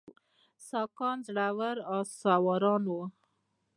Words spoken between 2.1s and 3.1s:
سواران وو